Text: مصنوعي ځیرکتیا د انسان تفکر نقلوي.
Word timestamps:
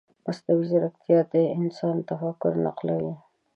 مصنوعي 0.25 0.63
ځیرکتیا 0.69 1.19
د 1.33 1.35
انسان 1.57 1.95
تفکر 2.09 2.51
نقلوي. 2.65 3.13